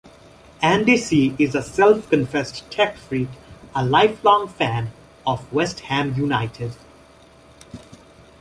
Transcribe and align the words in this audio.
Andy 0.63 0.97
C 0.97 1.35
is 1.37 1.53
a 1.53 1.61
self-confessed 1.61 2.71
tech 2.71 2.97
freak, 2.97 3.29
a 3.75 3.85
lifelong 3.85 4.47
fan 4.47 4.91
of 5.27 5.53
West 5.53 5.81
Ham 5.81 6.15
United. 6.15 6.73